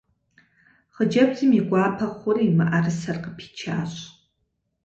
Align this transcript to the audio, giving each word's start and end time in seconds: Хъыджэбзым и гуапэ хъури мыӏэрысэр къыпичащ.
Хъыджэбзым 0.93 1.51
и 1.59 1.61
гуапэ 1.67 2.07
хъури 2.17 2.47
мыӏэрысэр 2.57 3.17
къыпичащ. 3.23 3.93